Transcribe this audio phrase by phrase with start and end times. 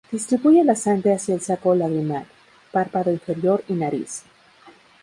[0.11, 2.25] Distribuye la sangre hacia el saco lagrimal,
[2.71, 4.23] párpado inferior y nariz.